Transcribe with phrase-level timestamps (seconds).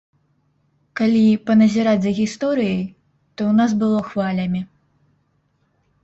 [0.99, 1.19] Калі
[1.49, 2.79] паназіраць за гісторыяй,
[3.35, 4.61] то ў нас было хвалямі.